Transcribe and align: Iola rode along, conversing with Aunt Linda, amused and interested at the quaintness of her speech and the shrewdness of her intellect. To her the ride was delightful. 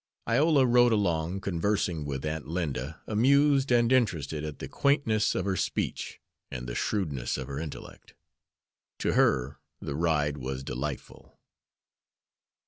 Iola 0.27 0.65
rode 0.65 0.93
along, 0.93 1.41
conversing 1.41 2.05
with 2.05 2.25
Aunt 2.25 2.47
Linda, 2.47 2.99
amused 3.05 3.69
and 3.71 3.91
interested 3.93 4.43
at 4.43 4.57
the 4.57 4.67
quaintness 4.67 5.35
of 5.35 5.45
her 5.45 5.55
speech 5.55 6.19
and 6.49 6.65
the 6.65 6.73
shrewdness 6.73 7.37
of 7.37 7.45
her 7.45 7.59
intellect. 7.59 8.15
To 8.97 9.13
her 9.13 9.59
the 9.79 9.93
ride 9.93 10.37
was 10.39 10.63
delightful. 10.63 11.39